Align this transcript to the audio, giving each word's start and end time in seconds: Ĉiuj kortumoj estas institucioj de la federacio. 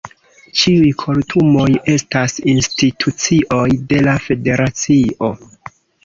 Ĉiuj 0.59 0.87
kortumoj 1.01 1.65
estas 1.95 2.37
institucioj 2.53 3.61
de 3.91 3.99
la 4.07 4.15
federacio. 4.29 5.31